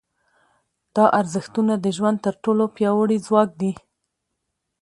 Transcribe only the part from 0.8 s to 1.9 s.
دا ارزښتونه د